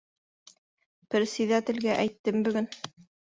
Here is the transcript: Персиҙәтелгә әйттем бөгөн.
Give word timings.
Персиҙәтелгә 1.15 1.93
әйттем 2.05 2.41
бөгөн. 2.49 2.71